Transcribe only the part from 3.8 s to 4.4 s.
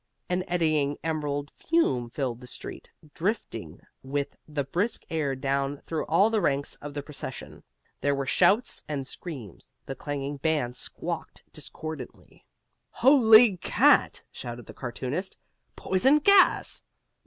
with